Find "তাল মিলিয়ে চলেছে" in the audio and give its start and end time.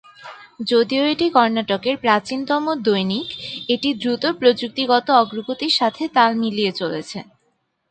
6.15-7.17